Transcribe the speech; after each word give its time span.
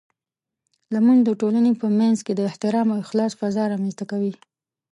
لمونځ 0.93 1.21
د 1.25 1.29
ټولنې 1.41 1.71
په 1.81 1.87
منځ 1.99 2.17
کې 2.25 2.33
د 2.35 2.41
احترام 2.49 2.87
او 2.93 2.99
اخلاص 3.05 3.31
فضاء 3.41 3.67
رامنځته 3.73 4.05
کوي. 4.11 4.33